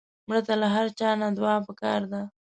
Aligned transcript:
مړه 0.27 0.41
ته 0.47 0.53
له 0.61 0.67
هر 0.75 0.87
چا 0.99 1.09
نه 1.21 1.27
دعا 1.37 1.55
پکار 1.67 2.01
ده 2.11 2.21